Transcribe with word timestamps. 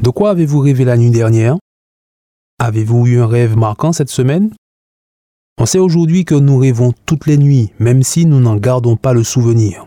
De 0.00 0.08
quoi 0.08 0.30
avez-vous 0.30 0.60
rêvé 0.60 0.84
la 0.86 0.96
nuit 0.96 1.10
dernière? 1.10 1.58
Avez-vous 2.58 3.06
eu 3.06 3.20
un 3.20 3.26
rêve 3.26 3.58
marquant 3.58 3.92
cette 3.92 4.08
semaine? 4.08 4.50
On 5.58 5.66
sait 5.66 5.78
aujourd'hui 5.78 6.24
que 6.24 6.34
nous 6.34 6.56
rêvons 6.56 6.94
toutes 7.04 7.26
les 7.26 7.36
nuits, 7.36 7.70
même 7.78 8.02
si 8.02 8.24
nous 8.24 8.40
n'en 8.40 8.56
gardons 8.56 8.96
pas 8.96 9.12
le 9.12 9.24
souvenir. 9.24 9.84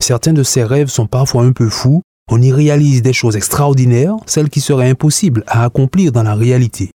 Certains 0.00 0.32
de 0.32 0.44
ces 0.44 0.62
rêves 0.62 0.90
sont 0.90 1.08
parfois 1.08 1.42
un 1.42 1.50
peu 1.50 1.68
fous, 1.68 2.02
on 2.30 2.40
y 2.40 2.52
réalise 2.52 3.02
des 3.02 3.12
choses 3.12 3.34
extraordinaires, 3.34 4.14
celles 4.26 4.48
qui 4.48 4.60
seraient 4.60 4.90
impossibles 4.90 5.42
à 5.48 5.64
accomplir 5.64 6.12
dans 6.12 6.22
la 6.22 6.36
réalité. 6.36 6.92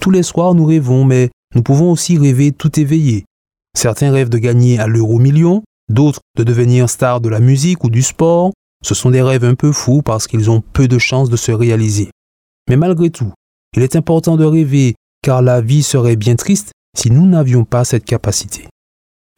Tous 0.00 0.10
les 0.10 0.22
soirs 0.22 0.54
nous 0.54 0.64
rêvons, 0.64 1.04
mais 1.04 1.28
nous 1.54 1.62
pouvons 1.62 1.90
aussi 1.90 2.16
rêver 2.16 2.52
tout 2.52 2.80
éveillé. 2.80 3.26
Certains 3.76 4.10
rêvent 4.10 4.30
de 4.30 4.38
gagner 4.38 4.78
à 4.78 4.86
l'euro 4.86 5.18
million, 5.18 5.62
d'autres 5.90 6.20
de 6.38 6.44
devenir 6.44 6.88
star 6.88 7.20
de 7.20 7.28
la 7.28 7.40
musique 7.40 7.84
ou 7.84 7.90
du 7.90 8.02
sport. 8.02 8.52
Ce 8.82 8.94
sont 8.94 9.10
des 9.10 9.22
rêves 9.22 9.44
un 9.44 9.54
peu 9.54 9.72
fous 9.72 10.02
parce 10.02 10.26
qu'ils 10.26 10.50
ont 10.50 10.62
peu 10.72 10.88
de 10.88 10.98
chances 10.98 11.30
de 11.30 11.36
se 11.36 11.52
réaliser. 11.52 12.10
Mais 12.68 12.76
malgré 12.76 13.10
tout, 13.10 13.32
il 13.76 13.82
est 13.82 13.96
important 13.96 14.36
de 14.36 14.44
rêver 14.44 14.94
car 15.22 15.42
la 15.42 15.60
vie 15.60 15.82
serait 15.82 16.16
bien 16.16 16.36
triste 16.36 16.72
si 16.96 17.10
nous 17.10 17.26
n'avions 17.26 17.64
pas 17.64 17.84
cette 17.84 18.04
capacité. 18.04 18.68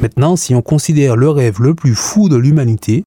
Maintenant, 0.01 0.37
si 0.37 0.55
on 0.55 0.63
considère 0.63 1.17
le 1.17 1.29
rêve 1.29 1.61
le 1.61 1.75
plus 1.75 1.95
fou 1.95 2.29
de 2.29 2.37
l'humanité, 2.37 3.05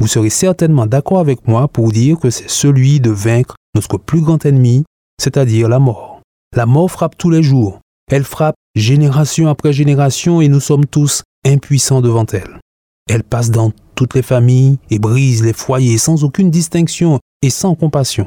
vous 0.00 0.08
serez 0.08 0.30
certainement 0.30 0.86
d'accord 0.86 1.20
avec 1.20 1.46
moi 1.46 1.68
pour 1.68 1.92
dire 1.92 2.18
que 2.18 2.30
c'est 2.30 2.50
celui 2.50 3.00
de 3.00 3.10
vaincre 3.10 3.54
notre 3.74 3.98
plus 3.98 4.20
grand 4.20 4.44
ennemi, 4.44 4.84
c'est-à-dire 5.20 5.68
la 5.68 5.78
mort. 5.78 6.20
La 6.56 6.66
mort 6.66 6.90
frappe 6.90 7.16
tous 7.16 7.30
les 7.30 7.42
jours. 7.42 7.80
Elle 8.10 8.24
frappe 8.24 8.56
génération 8.74 9.48
après 9.48 9.72
génération 9.72 10.40
et 10.40 10.48
nous 10.48 10.60
sommes 10.60 10.86
tous 10.86 11.22
impuissants 11.46 12.00
devant 12.00 12.26
elle. 12.26 12.60
Elle 13.08 13.24
passe 13.24 13.50
dans 13.50 13.72
toutes 13.94 14.14
les 14.14 14.22
familles 14.22 14.78
et 14.90 14.98
brise 14.98 15.42
les 15.42 15.52
foyers 15.52 15.98
sans 15.98 16.24
aucune 16.24 16.50
distinction 16.50 17.20
et 17.42 17.50
sans 17.50 17.74
compassion. 17.74 18.26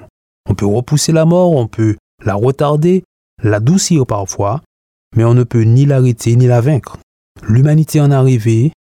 On 0.50 0.56
peut 0.56 0.66
repousser 0.66 1.12
la 1.12 1.26
mort, 1.26 1.52
on 1.52 1.68
peut 1.68 1.96
la 2.24 2.36
retarder, 2.36 3.04
l'adoucir 3.44 4.06
parfois, 4.06 4.62
mais 5.16 5.24
on 5.24 5.34
ne 5.34 5.44
peut 5.44 5.64
ni 5.64 5.86
l'arrêter 5.86 6.36
ni 6.36 6.48
la 6.48 6.62
vaincre. 6.62 6.98
L'humanité 7.48 8.02
en 8.02 8.12
arrivée, 8.12 8.72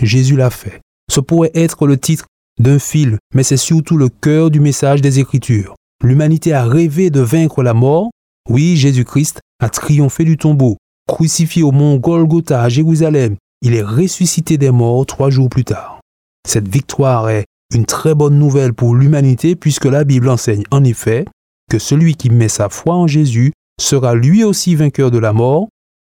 Jésus 0.00 0.36
l'a 0.36 0.50
fait. 0.50 0.80
Ce 1.10 1.20
pourrait 1.20 1.52
être 1.54 1.86
le 1.86 1.98
titre 1.98 2.26
d'un 2.58 2.78
film, 2.78 3.18
mais 3.34 3.42
c'est 3.42 3.56
surtout 3.56 3.96
le 3.96 4.08
cœur 4.08 4.50
du 4.50 4.60
message 4.60 5.00
des 5.00 5.18
Écritures. 5.18 5.74
L'humanité 6.02 6.52
a 6.52 6.64
rêvé 6.64 7.10
de 7.10 7.20
vaincre 7.20 7.62
la 7.62 7.74
mort. 7.74 8.10
Oui, 8.48 8.76
Jésus-Christ 8.76 9.40
a 9.60 9.68
triomphé 9.68 10.24
du 10.24 10.36
tombeau. 10.36 10.76
Crucifié 11.06 11.62
au 11.62 11.72
mont 11.72 11.96
Golgotha 11.96 12.62
à 12.62 12.68
Jérusalem, 12.68 13.36
il 13.62 13.74
est 13.74 13.82
ressuscité 13.82 14.56
des 14.58 14.70
morts 14.70 15.04
trois 15.06 15.30
jours 15.30 15.48
plus 15.48 15.64
tard. 15.64 15.99
Cette 16.48 16.68
victoire 16.68 17.28
est 17.28 17.46
une 17.74 17.86
très 17.86 18.14
bonne 18.14 18.38
nouvelle 18.38 18.74
pour 18.74 18.94
l'humanité 18.94 19.56
puisque 19.56 19.84
la 19.84 20.04
Bible 20.04 20.28
enseigne 20.28 20.64
en 20.70 20.82
effet 20.84 21.24
que 21.70 21.78
celui 21.78 22.16
qui 22.16 22.30
met 22.30 22.48
sa 22.48 22.68
foi 22.68 22.94
en 22.94 23.06
Jésus 23.06 23.52
sera 23.80 24.14
lui 24.14 24.44
aussi 24.44 24.74
vainqueur 24.74 25.10
de 25.10 25.18
la 25.18 25.32
mort 25.32 25.68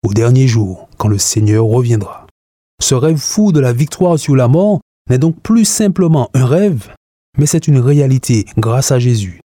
au 0.04 0.12
dernier 0.12 0.48
jour, 0.48 0.88
quand 0.96 1.08
le 1.08 1.18
Seigneur 1.18 1.64
reviendra. 1.64 2.26
Ce 2.82 2.94
rêve 2.94 3.18
fou 3.18 3.52
de 3.52 3.60
la 3.60 3.72
victoire 3.72 4.18
sur 4.18 4.34
la 4.34 4.48
mort 4.48 4.80
n'est 5.08 5.18
donc 5.18 5.40
plus 5.40 5.64
simplement 5.64 6.30
un 6.34 6.46
rêve, 6.46 6.92
mais 7.38 7.46
c'est 7.46 7.68
une 7.68 7.78
réalité 7.78 8.46
grâce 8.56 8.90
à 8.90 8.98
Jésus. 8.98 9.40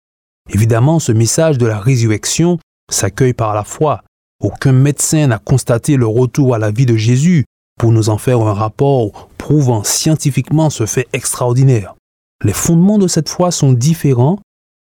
Évidemment, 0.52 1.00
ce 1.00 1.10
message 1.10 1.58
de 1.58 1.66
la 1.66 1.80
résurrection 1.80 2.58
s'accueille 2.90 3.32
par 3.32 3.54
la 3.54 3.64
foi. 3.64 4.02
Aucun 4.40 4.72
médecin 4.72 5.26
n'a 5.26 5.38
constaté 5.38 5.96
le 5.96 6.06
retour 6.06 6.54
à 6.54 6.58
la 6.58 6.70
vie 6.70 6.86
de 6.86 6.96
Jésus 6.96 7.44
pour 7.78 7.92
nous 7.92 8.10
en 8.10 8.18
faire 8.18 8.40
un 8.40 8.52
rapport 8.52 9.28
prouvant 9.44 9.84
scientifiquement 9.84 10.70
ce 10.70 10.86
fait 10.86 11.06
extraordinaire. 11.12 11.96
Les 12.42 12.54
fondements 12.54 12.96
de 12.96 13.06
cette 13.06 13.28
foi 13.28 13.50
sont 13.50 13.74
différents, 13.74 14.38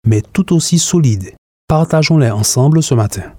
mais 0.06 0.22
tout 0.22 0.54
aussi 0.54 0.78
solides. 0.78 1.34
Partageons-les 1.66 2.30
ensemble 2.30 2.80
ce 2.80 2.94
matin. 2.94 3.32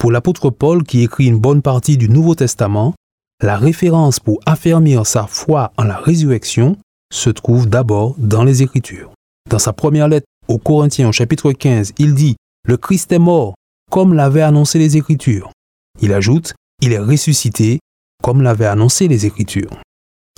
Pour 0.00 0.10
l'apôtre 0.10 0.50
Paul 0.50 0.82
qui 0.82 1.02
écrit 1.02 1.26
une 1.26 1.38
bonne 1.38 1.62
partie 1.62 1.96
du 1.96 2.08
Nouveau 2.08 2.34
Testament, 2.34 2.92
la 3.40 3.56
référence 3.56 4.18
pour 4.18 4.40
affermir 4.46 5.06
sa 5.06 5.28
foi 5.28 5.72
en 5.76 5.84
la 5.84 5.96
résurrection 5.96 6.76
se 7.12 7.30
trouve 7.30 7.68
d'abord 7.68 8.16
dans 8.18 8.42
les 8.42 8.64
Écritures. 8.64 9.12
Dans 9.48 9.60
sa 9.60 9.72
première 9.72 10.08
lettre 10.08 10.26
aux 10.48 10.58
Corinthiens 10.58 11.08
au 11.08 11.12
chapitre 11.12 11.52
15, 11.52 11.92
il 11.98 12.16
dit⁇ 12.16 12.32
Le 12.66 12.76
Christ 12.78 13.12
est 13.12 13.20
mort, 13.20 13.54
comme 13.92 14.12
l'avaient 14.12 14.42
annoncé 14.42 14.80
les 14.80 14.96
Écritures. 14.96 15.52
Il 16.00 16.12
ajoute⁇ 16.12 16.48
Il 16.82 16.92
est 16.92 16.98
ressuscité, 16.98 17.78
comme 18.24 18.42
l'avaient 18.42 18.66
annoncé 18.66 19.06
les 19.06 19.24
Écritures. 19.24 19.70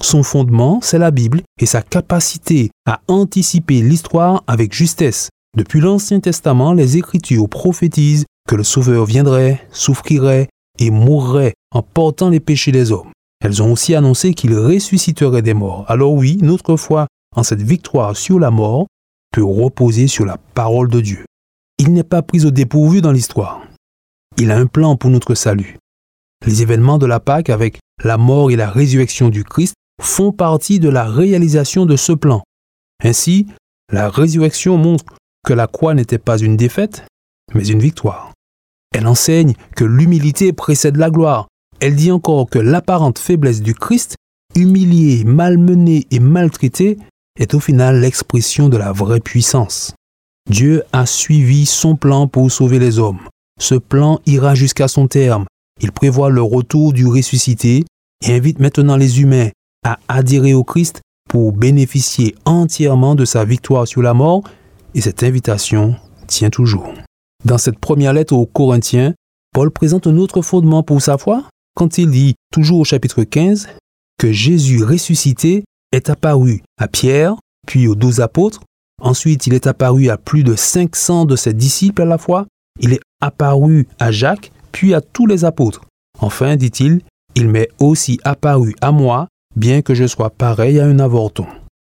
Son 0.03 0.23
fondement, 0.23 0.81
c'est 0.83 0.99
la 0.99 1.11
Bible 1.11 1.43
et 1.61 1.67
sa 1.67 1.83
capacité 1.83 2.71
à 2.87 3.01
anticiper 3.09 3.81
l'histoire 3.81 4.45
avec 4.47 4.73
justesse. 4.73 5.31
Depuis 5.57 5.81
l'Ancien 5.81 6.21
Testament, 6.21 6.75
les 6.75 6.99
Écritures 6.99 7.49
prophétisent 7.49 8.27
que 8.47 8.57
le 8.57 8.63
Sauveur 8.63 9.07
viendrait, 9.07 9.67
souffrirait 9.73 10.49
et 10.79 10.91
mourrait 10.91 11.55
en 11.73 11.83
portant 11.83 12.29
les 12.29 12.41
péchés 12.41 12.73
des 12.73 12.93
hommes. 12.93 13.11
Elles 13.41 13.63
ont 13.63 13.73
aussi 13.73 13.95
annoncé 13.95 14.35
qu'il 14.35 14.55
ressusciterait 14.55 15.43
des 15.43 15.55
morts. 15.55 15.85
Alors 15.89 16.13
oui, 16.13 16.39
notre 16.43 16.77
foi 16.77 17.07
en 17.35 17.43
cette 17.43 17.63
victoire 17.63 18.17
sur 18.17 18.39
la 18.39 18.51
mort 18.51 18.87
peut 19.33 19.45
reposer 19.45 20.07
sur 20.07 20.25
la 20.25 20.39
parole 20.55 20.89
de 20.89 21.01
Dieu. 21.01 21.25
Il 21.79 21.93
n'est 21.93 22.05
pas 22.05 22.23
pris 22.23 22.45
au 22.45 22.51
dépourvu 22.51 23.01
dans 23.01 23.13
l'histoire. 23.13 23.63
Il 24.39 24.51
a 24.51 24.57
un 24.57 24.67
plan 24.67 24.97
pour 24.97 25.11
notre 25.11 25.35
salut. 25.35 25.79
Les 26.47 26.63
événements 26.63 26.99
de 26.99 27.07
la 27.07 27.21
Pâque 27.21 27.51
avec 27.51 27.79
la 28.05 28.19
mort 28.19 28.51
et 28.51 28.57
la 28.57 28.71
résurrection 28.71 29.31
du 29.31 29.43
Christ 29.43 29.75
font 30.03 30.33
partie 30.33 30.79
de 30.79 30.89
la 30.89 31.05
réalisation 31.05 31.87
de 31.87 31.97
ce 31.97 32.13
plan. 32.13 32.43
Ainsi, 33.03 33.47
la 33.93 34.09
résurrection 34.09 34.77
montre 34.77 35.05
que 35.45 35.53
la 35.53 35.67
croix 35.67 35.95
n'était 35.95 36.19
pas 36.19 36.39
une 36.39 36.57
défaite, 36.57 37.05
mais 37.55 37.67
une 37.67 37.81
victoire. 37.81 38.33
Elle 38.95 39.07
enseigne 39.07 39.55
que 39.75 39.85
l'humilité 39.85 40.53
précède 40.53 40.97
la 40.97 41.11
gloire. 41.11 41.49
Elle 41.81 41.97
dit 41.97 42.11
encore 42.11 42.49
que 42.49 42.59
l'apparente 42.59 43.19
faiblesse 43.19 43.61
du 43.61 43.75
Christ, 43.75 44.17
humilié, 44.55 45.25
malmené 45.25 46.07
et 46.11 46.21
maltraité, 46.21 46.97
est 47.39 47.55
au 47.55 47.61
final 47.61 48.01
l'expression 48.01 48.69
de 48.69 48.77
la 48.77 48.93
vraie 48.93 49.21
puissance. 49.21 49.95
Dieu 50.51 50.83
a 50.93 51.07
suivi 51.07 51.67
son 51.67 51.97
plan 51.97 52.29
pour 52.29 52.51
sauver 52.51 52.79
les 52.79 52.99
hommes. 52.99 53.21
Ce 53.61 53.75
plan 53.75 54.21
ira 54.27 54.55
jusqu'à 54.55 54.89
son 54.89 55.09
terme. 55.09 55.45
Il 55.81 55.93
prévoit 55.93 56.31
le 56.31 56.43
retour 56.43 56.93
du 56.93 57.07
ressuscité 57.07 57.85
et 58.27 58.35
invite 58.35 58.61
maintenant 58.61 58.97
les 58.97 59.21
humains 59.21 59.51
à 59.87 59.99
adhérer 60.09 60.53
au 60.53 60.65
Christ 60.65 61.01
pour 61.31 61.53
bénéficier 61.53 62.35
entièrement 62.45 63.15
de 63.15 63.25
sa 63.25 63.45
victoire 63.45 63.87
sur 63.87 64.03
la 64.03 64.15
mort 64.15 64.43
et 64.95 65.01
cette 65.01 65.23
invitation 65.23 65.95
tient 66.27 66.51
toujours. 66.51 66.93
Dans 67.45 67.59
cette 67.59 67.79
première 67.79 68.13
lettre 68.13 68.35
aux 68.35 68.47
Corinthiens, 68.47 69.15
Paul 69.55 69.71
présente 69.71 70.09
un 70.09 70.17
autre 70.17 70.43
fondement 70.43 70.83
pour 70.83 71.01
sa 71.01 71.19
foi 71.19 71.45
quand 71.77 71.99
il 71.99 72.11
dit, 72.11 72.35
toujours 72.53 72.81
au 72.81 72.85
chapitre 72.85 73.23
15, 73.23 73.69
que 74.19 74.33
Jésus 74.33 74.83
ressuscité 74.83 75.65
est 75.93 76.11
apparu 76.11 76.63
à 76.79 76.89
Pierre, 76.89 77.37
puis 77.67 77.87
aux 77.87 77.95
douze 77.95 78.21
apôtres, 78.21 78.63
ensuite 79.01 79.47
il 79.47 79.55
est 79.55 79.67
apparu 79.67 80.09
à 80.09 80.17
plus 80.17 80.43
de 80.43 80.57
500 80.57 81.27
de 81.27 81.37
ses 81.37 81.53
disciples 81.53 82.03
à 82.03 82.07
la 82.07 82.19
fois, 82.19 82.47
il 82.81 82.93
est 82.93 83.01
apparu 83.21 83.87
à 84.01 84.11
Jacques, 84.11 84.51
puis 84.73 84.95
à 84.95 85.01
tous 85.01 85.27
les 85.27 85.45
apôtres. 85.45 85.83
Enfin, 86.19 86.57
dit-il, 86.57 87.03
il 87.35 87.49
m'est 87.49 87.69
aussi 87.79 88.19
apparu 88.25 88.75
à 88.81 88.91
moi, 88.91 89.29
bien 89.57 89.83
que 89.83 89.95
je 89.95 90.07
sois 90.07 90.31
pareil 90.31 90.79
à 90.79 90.87
un 90.87 90.99
avorton. 90.99 91.47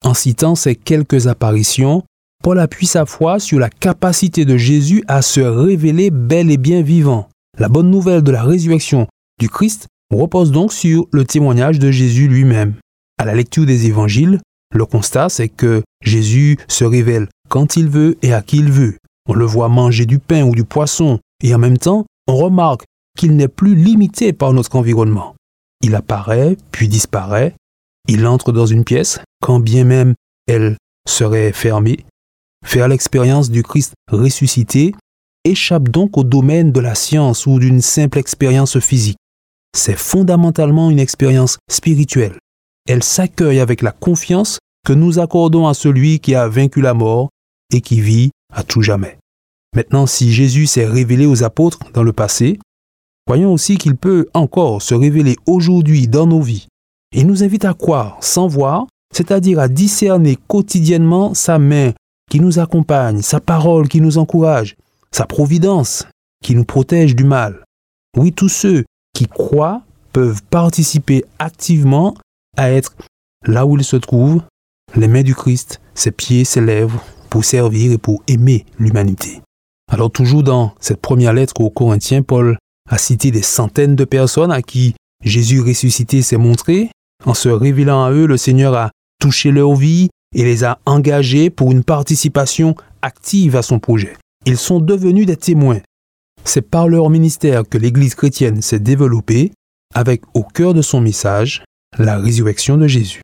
En 0.05 0.13
citant 0.13 0.55
ces 0.55 0.75
quelques 0.75 1.27
apparitions, 1.27 2.03
Paul 2.43 2.59
appuie 2.59 2.87
sa 2.87 3.05
foi 3.05 3.39
sur 3.39 3.57
la 3.57 3.69
capacité 3.69 4.43
de 4.43 4.57
Jésus 4.57 5.03
à 5.07 5.21
se 5.21 5.39
révéler 5.39 6.11
bel 6.11 6.51
et 6.51 6.57
bien 6.57 6.81
vivant. 6.81 7.29
La 7.57 7.69
bonne 7.69 7.89
nouvelle 7.89 8.21
de 8.21 8.31
la 8.31 8.43
résurrection 8.43 9.07
du 9.39 9.47
Christ 9.49 9.87
repose 10.11 10.51
donc 10.51 10.73
sur 10.73 11.07
le 11.11 11.23
témoignage 11.23 11.79
de 11.79 11.89
Jésus 11.89 12.27
lui-même. 12.27 12.73
À 13.17 13.25
la 13.25 13.33
lecture 13.33 13.65
des 13.65 13.85
évangiles, 13.85 14.41
le 14.75 14.85
constat 14.85 15.29
c'est 15.29 15.49
que 15.49 15.83
Jésus 16.03 16.57
se 16.67 16.83
révèle 16.83 17.29
quand 17.47 17.77
il 17.77 17.87
veut 17.87 18.17
et 18.21 18.33
à 18.33 18.41
qui 18.41 18.57
il 18.57 18.71
veut. 18.71 18.97
On 19.29 19.33
le 19.33 19.45
voit 19.45 19.69
manger 19.69 20.05
du 20.05 20.19
pain 20.19 20.43
ou 20.43 20.53
du 20.53 20.65
poisson 20.65 21.19
et 21.41 21.55
en 21.55 21.59
même 21.59 21.77
temps, 21.77 22.05
on 22.27 22.35
remarque 22.35 22.83
qu'il 23.17 23.35
n'est 23.35 23.47
plus 23.47 23.75
limité 23.75 24.33
par 24.33 24.51
notre 24.53 24.75
environnement. 24.75 25.35
Il 25.83 25.93
apparaît, 25.93 26.57
puis 26.71 26.87
disparaît, 26.87 27.53
il 28.07 28.25
entre 28.25 28.51
dans 28.51 28.65
une 28.65 28.83
pièce, 28.83 29.19
quand 29.39 29.59
bien 29.59 29.83
même 29.83 30.15
elle 30.47 30.77
serait 31.07 31.53
fermée, 31.53 32.05
Faire 32.63 32.87
l'expérience 32.87 33.51
du 33.51 33.61
Christ 33.61 33.93
ressuscité 34.09 34.95
échappe 35.43 35.89
donc 35.89 36.17
au 36.17 36.23
domaine 36.23 36.71
de 36.71 36.79
la 36.79 36.95
science 36.95 37.45
ou 37.45 37.59
d'une 37.59 37.81
simple 37.81 38.17
expérience 38.17 38.79
physique. 38.79 39.17
C'est 39.77 39.97
fondamentalement 39.97 40.89
une 40.89 40.99
expérience 40.99 41.57
spirituelle. 41.69 42.37
Elle 42.87 43.03
s'accueille 43.03 43.59
avec 43.59 43.81
la 43.81 43.91
confiance 43.91 44.59
que 44.85 44.93
nous 44.93 45.19
accordons 45.19 45.67
à 45.67 45.73
celui 45.73 46.19
qui 46.19 46.35
a 46.35 46.47
vaincu 46.47 46.81
la 46.81 46.93
mort 46.93 47.29
et 47.73 47.81
qui 47.81 48.01
vit 48.01 48.31
à 48.53 48.63
tout 48.63 48.81
jamais. 48.81 49.17
Maintenant, 49.75 50.05
si 50.05 50.31
Jésus 50.31 50.67
s'est 50.67 50.85
révélé 50.85 51.25
aux 51.25 51.43
apôtres 51.43 51.79
dans 51.93 52.03
le 52.03 52.13
passé, 52.13 52.59
voyons 53.27 53.53
aussi 53.53 53.77
qu'il 53.77 53.95
peut 53.95 54.27
encore 54.33 54.81
se 54.81 54.93
révéler 54.93 55.35
aujourd'hui 55.45 56.07
dans 56.07 56.27
nos 56.27 56.41
vies. 56.41 56.67
Il 57.13 57.27
nous 57.27 57.43
invite 57.43 57.65
à 57.65 57.73
croire 57.73 58.17
sans 58.21 58.47
voir, 58.47 58.87
c'est-à-dire 59.13 59.59
à 59.59 59.67
discerner 59.67 60.37
quotidiennement 60.47 61.33
sa 61.33 61.59
main 61.59 61.91
qui 62.29 62.39
nous 62.39 62.59
accompagne, 62.59 63.21
sa 63.21 63.39
parole 63.39 63.87
qui 63.87 64.01
nous 64.01 64.17
encourage, 64.17 64.75
sa 65.11 65.25
providence 65.25 66.07
qui 66.43 66.55
nous 66.55 66.65
protège 66.65 67.15
du 67.15 67.23
mal. 67.23 67.63
Oui, 68.17 68.33
tous 68.33 68.49
ceux 68.49 68.83
qui 69.13 69.27
croient 69.27 69.83
peuvent 70.11 70.41
participer 70.43 71.23
activement 71.39 72.15
à 72.57 72.71
être 72.71 72.93
là 73.45 73.65
où 73.65 73.77
ils 73.77 73.83
se 73.83 73.95
trouvent, 73.95 74.41
les 74.95 75.07
mains 75.07 75.23
du 75.23 75.35
Christ, 75.35 75.81
ses 75.95 76.11
pieds, 76.11 76.45
ses 76.45 76.61
lèvres, 76.61 77.03
pour 77.29 77.45
servir 77.45 77.91
et 77.91 77.97
pour 77.97 78.21
aimer 78.27 78.65
l'humanité. 78.77 79.41
Alors 79.91 80.11
toujours 80.11 80.43
dans 80.43 80.73
cette 80.79 81.01
première 81.01 81.33
lettre 81.33 81.59
aux 81.61 81.69
Corinthiens, 81.69 82.21
Paul 82.21 82.57
a 82.89 82.97
cité 82.97 83.31
des 83.31 83.41
centaines 83.41 83.95
de 83.95 84.05
personnes 84.05 84.51
à 84.51 84.61
qui 84.61 84.95
Jésus 85.23 85.61
ressuscité 85.61 86.21
s'est 86.21 86.37
montré. 86.37 86.89
En 87.25 87.33
se 87.33 87.49
révélant 87.49 88.03
à 88.03 88.11
eux, 88.11 88.25
le 88.25 88.37
Seigneur 88.37 88.73
a 88.75 88.91
touché 89.19 89.51
leur 89.51 89.73
vie 89.75 90.09
et 90.35 90.43
les 90.43 90.63
a 90.63 90.79
engagés 90.85 91.49
pour 91.49 91.71
une 91.71 91.83
participation 91.83 92.75
active 93.01 93.55
à 93.55 93.61
son 93.61 93.79
projet. 93.79 94.17
Ils 94.45 94.57
sont 94.57 94.79
devenus 94.79 95.25
des 95.25 95.37
témoins. 95.37 95.79
C'est 96.43 96.61
par 96.61 96.89
leur 96.89 97.09
ministère 97.09 97.63
que 97.67 97.77
l'Église 97.77 98.15
chrétienne 98.15 98.61
s'est 98.61 98.79
développée 98.79 99.51
avec 99.95 100.23
au 100.33 100.43
cœur 100.43 100.73
de 100.73 100.81
son 100.81 100.99
message 100.99 101.63
la 101.97 102.17
résurrection 102.17 102.77
de 102.77 102.87
Jésus. 102.87 103.21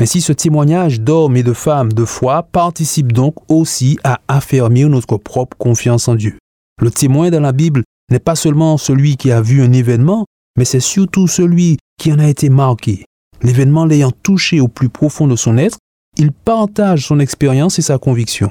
Ainsi, 0.00 0.20
ce 0.20 0.32
témoignage 0.32 1.00
d'hommes 1.00 1.36
et 1.36 1.44
de 1.44 1.52
femmes 1.52 1.92
de 1.92 2.04
foi 2.04 2.42
participe 2.42 3.12
donc 3.12 3.36
aussi 3.48 3.98
à 4.02 4.20
affermir 4.26 4.88
notre 4.88 5.16
propre 5.16 5.56
confiance 5.56 6.08
en 6.08 6.16
Dieu. 6.16 6.36
Le 6.82 6.90
témoin 6.90 7.30
dans 7.30 7.40
la 7.40 7.52
Bible 7.52 7.84
n'est 8.10 8.18
pas 8.18 8.36
seulement 8.36 8.76
celui 8.76 9.16
qui 9.16 9.30
a 9.30 9.40
vu 9.40 9.62
un 9.62 9.72
événement, 9.72 10.26
mais 10.56 10.64
c'est 10.64 10.80
surtout 10.80 11.26
celui 11.26 11.78
qui 11.98 12.12
en 12.12 12.18
a 12.18 12.28
été 12.28 12.48
marqué. 12.48 13.04
L'événement 13.42 13.84
l'ayant 13.84 14.10
touché 14.10 14.60
au 14.60 14.68
plus 14.68 14.88
profond 14.88 15.26
de 15.26 15.36
son 15.36 15.58
être, 15.58 15.78
il 16.16 16.32
partage 16.32 17.06
son 17.06 17.18
expérience 17.18 17.78
et 17.78 17.82
sa 17.82 17.98
conviction. 17.98 18.50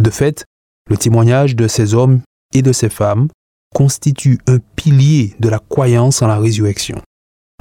De 0.00 0.10
fait, 0.10 0.44
le 0.88 0.96
témoignage 0.96 1.54
de 1.54 1.68
ces 1.68 1.94
hommes 1.94 2.20
et 2.52 2.62
de 2.62 2.72
ces 2.72 2.88
femmes 2.88 3.28
constitue 3.74 4.40
un 4.46 4.58
pilier 4.76 5.36
de 5.38 5.48
la 5.48 5.60
croyance 5.60 6.22
en 6.22 6.26
la 6.26 6.38
résurrection. 6.38 7.00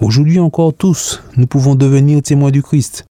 Aujourd'hui 0.01 0.39
encore 0.39 0.73
tous, 0.73 1.21
nous 1.37 1.45
pouvons 1.45 1.75
devenir 1.75 2.21
témoins 2.21 2.51
du 2.51 2.63
Christ. 2.63 3.05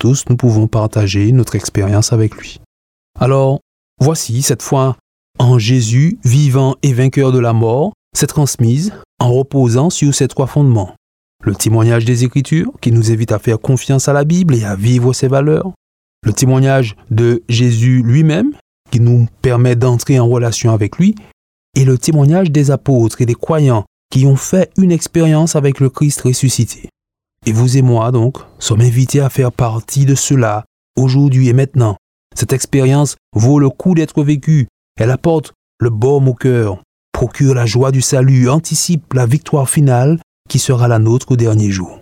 Tous, 0.00 0.24
nous 0.28 0.36
pouvons 0.36 0.68
partager 0.68 1.30
notre 1.32 1.54
expérience 1.54 2.12
avec 2.12 2.34
lui. 2.36 2.60
Alors, 3.18 3.60
voici 4.00 4.40
cette 4.42 4.62
foi 4.62 4.96
en 5.42 5.58
Jésus, 5.58 6.18
vivant 6.24 6.76
et 6.82 6.92
vainqueur 6.92 7.32
de 7.32 7.38
la 7.38 7.52
mort, 7.52 7.92
s'est 8.16 8.26
transmise 8.26 8.92
en 9.18 9.32
reposant 9.32 9.90
sur 9.90 10.14
ces 10.14 10.28
trois 10.28 10.46
fondements. 10.46 10.94
Le 11.44 11.54
témoignage 11.54 12.04
des 12.04 12.24
Écritures, 12.24 12.70
qui 12.80 12.92
nous 12.92 13.10
invite 13.10 13.32
à 13.32 13.40
faire 13.40 13.58
confiance 13.58 14.08
à 14.08 14.12
la 14.12 14.24
Bible 14.24 14.54
et 14.54 14.64
à 14.64 14.76
vivre 14.76 15.12
ses 15.12 15.28
valeurs. 15.28 15.72
Le 16.24 16.32
témoignage 16.32 16.96
de 17.10 17.42
Jésus 17.48 18.02
lui-même, 18.04 18.52
qui 18.92 19.00
nous 19.00 19.26
permet 19.40 19.74
d'entrer 19.74 20.20
en 20.20 20.28
relation 20.28 20.70
avec 20.70 20.98
lui. 20.98 21.16
Et 21.74 21.84
le 21.84 21.98
témoignage 21.98 22.52
des 22.52 22.70
apôtres 22.70 23.20
et 23.20 23.26
des 23.26 23.34
croyants 23.34 23.84
qui 24.12 24.26
ont 24.26 24.36
fait 24.36 24.70
une 24.76 24.92
expérience 24.92 25.56
avec 25.56 25.80
le 25.80 25.90
Christ 25.90 26.20
ressuscité. 26.20 26.88
Et 27.46 27.52
vous 27.52 27.76
et 27.76 27.82
moi, 27.82 28.12
donc, 28.12 28.38
sommes 28.60 28.82
invités 28.82 29.20
à 29.20 29.30
faire 29.30 29.50
partie 29.50 30.04
de 30.04 30.14
cela, 30.14 30.64
aujourd'hui 30.96 31.48
et 31.48 31.52
maintenant. 31.52 31.96
Cette 32.36 32.52
expérience 32.52 33.16
vaut 33.34 33.58
le 33.58 33.70
coup 33.70 33.94
d'être 33.94 34.22
vécue. 34.22 34.68
Elle 35.02 35.10
apporte 35.10 35.52
le 35.80 35.90
baume 35.90 36.28
au 36.28 36.34
cœur, 36.34 36.80
procure 37.10 37.56
la 37.56 37.66
joie 37.66 37.90
du 37.90 38.00
salut, 38.00 38.48
anticipe 38.48 39.14
la 39.14 39.26
victoire 39.26 39.68
finale 39.68 40.20
qui 40.48 40.60
sera 40.60 40.86
la 40.86 41.00
nôtre 41.00 41.32
au 41.32 41.36
dernier 41.36 41.72
jour. 41.72 41.98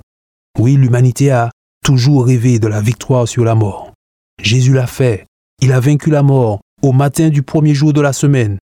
Oui, 0.58 0.74
l'humanité 0.74 1.30
a 1.30 1.50
toujours 1.82 2.26
rêvé 2.26 2.58
de 2.58 2.66
la 2.66 2.82
victoire 2.82 3.26
sur 3.26 3.42
la 3.42 3.54
mort. 3.54 3.94
Jésus 4.42 4.74
l'a 4.74 4.86
fait. 4.86 5.24
Il 5.62 5.72
a 5.72 5.80
vaincu 5.80 6.10
la 6.10 6.22
mort 6.22 6.60
au 6.82 6.92
matin 6.92 7.30
du 7.30 7.42
premier 7.42 7.72
jour 7.72 7.94
de 7.94 8.02
la 8.02 8.12
semaine, 8.12 8.58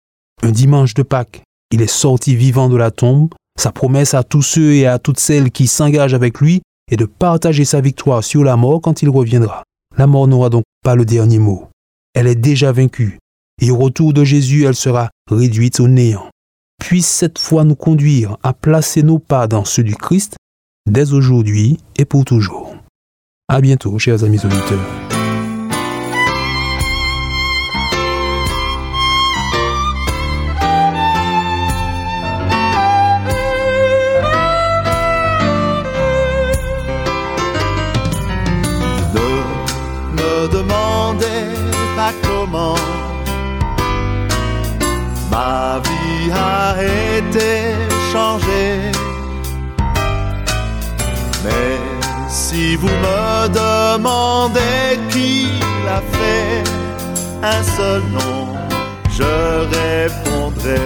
un 0.44 0.52
dimanche 0.52 0.96
de 0.96 1.04
Pâques. 1.04 1.42
Il 1.72 1.82
est 1.82 1.88
sorti 1.88 2.36
vivant 2.36 2.68
de 2.68 2.76
la 2.76 2.92
tombe. 2.92 3.34
Sa 3.58 3.72
promesse 3.72 4.14
à 4.14 4.24
tous 4.24 4.42
ceux 4.42 4.74
et 4.74 4.86
à 4.86 5.00
toutes 5.00 5.22
celles 5.22 5.50
qui 5.50 5.66
s'engagent 5.66 6.14
avec 6.14 6.42
lui 6.42 6.62
est 6.92 6.98
de 6.98 7.06
partager 7.06 7.64
sa 7.64 7.80
victoire 7.80 8.22
sur 8.22 8.44
la 8.44 8.58
mort 8.58 8.82
quand 8.82 9.02
il 9.02 9.08
reviendra. 9.08 9.64
La 9.98 10.08
mort 10.08 10.28
n'aura 10.28 10.50
donc 10.50 10.66
pas 10.84 10.96
le 10.96 11.06
dernier 11.06 11.40
mot. 11.40 11.70
Elle 12.14 12.28
est 12.28 12.36
déjà 12.36 12.74
vaincue. 12.74 13.18
Et 13.62 13.72
au 13.72 13.78
retour 13.78 14.14
de 14.14 14.24
Jésus, 14.24 14.66
elle 14.66 14.76
sera 14.76 15.10
réduite 15.30 15.80
au 15.80 15.88
néant. 15.88 16.30
Puisse 16.80 17.08
cette 17.08 17.40
foi 17.40 17.64
nous 17.64 17.76
conduire 17.76 18.38
à 18.44 18.54
placer 18.54 19.02
nos 19.02 19.20
pas 19.20 19.48
dans 19.48 19.66
ceux 19.66 19.84
du 19.84 19.96
Christ 19.96 20.36
dès 20.90 21.14
aujourd'hui 21.14 21.78
et 21.98 22.06
pour 22.06 22.26
toujours. 22.26 22.76
À 23.48 23.62
bientôt, 23.62 23.98
chers 23.98 24.24
amis 24.24 24.44
auditeurs. 24.44 25.06
Ma 45.56 45.80
vie 45.88 46.32
a 46.32 46.76
été 47.18 47.52
changée. 48.12 48.78
Mais 51.44 51.76
si 52.28 52.64
vous 52.82 52.96
me 53.06 53.24
demandez 53.64 54.90
qui 55.12 55.34
l'a 55.86 56.02
fait, 56.16 56.64
un 57.56 57.64
seul 57.78 58.02
nom, 58.18 58.42
je 59.18 59.34
répondrai. 59.78 60.86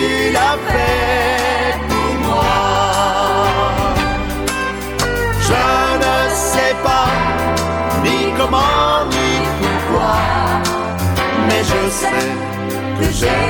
Jésus 0.00 0.32
l'a 0.32 0.56
fait 0.66 1.78
pour 1.88 2.12
moi. 2.26 2.44
Je 5.48 5.64
ne 6.04 6.16
sais 6.34 6.74
pas 6.82 7.08
ni 8.02 8.32
comment 8.38 9.04
ni 9.10 9.30
pourquoi, 9.60 10.16
mais 11.48 11.62
je 11.64 11.90
sais 11.90 12.28
que 12.98 13.06
Jésus 13.12 13.49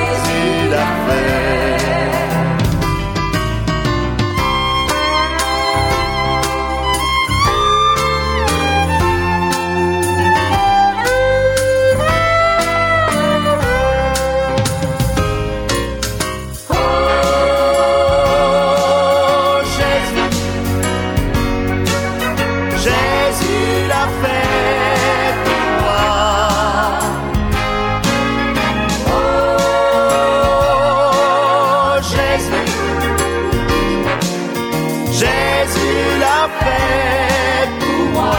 Jésus 35.73 36.19
l'a 36.19 36.43
fait 36.59 37.69
pour 37.79 38.03
moi. 38.13 38.37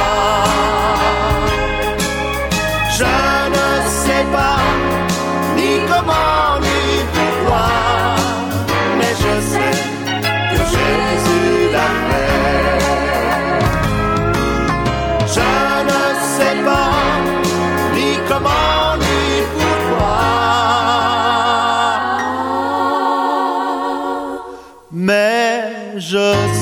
Je 2.98 3.14
ne 3.56 3.68
sais 3.88 4.26
pas 4.32 4.60
ni 5.56 5.70
comment 5.88 6.60
ni 6.60 6.80
pourquoi, 7.14 7.70
mais 8.98 9.14
je 9.22 9.34
sais 9.50 9.78
que 10.50 10.60
Jésus 10.74 11.54
l'a 11.74 11.90
fait. 12.08 12.80
Je 15.36 15.50
ne 15.90 16.02
sais 16.36 16.58
pas 16.64 16.96
ni 17.94 18.08
comment 18.28 18.90
ni 19.00 19.20
pourquoi, 19.54 20.20
mais 24.92 25.54
je 25.96 26.26
sais 26.54 26.61